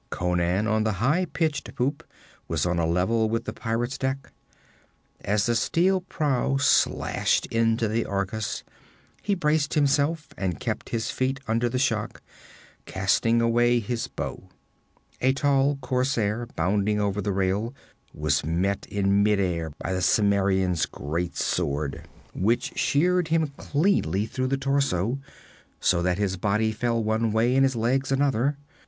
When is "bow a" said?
14.07-15.33